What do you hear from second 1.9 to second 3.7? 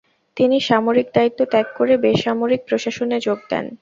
বেসামরিক প্রশাসনে যোগ দেন।